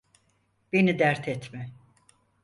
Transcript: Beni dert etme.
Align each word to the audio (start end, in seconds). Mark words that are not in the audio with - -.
Beni 0.73 0.99
dert 0.99 1.27
etme. 1.27 1.71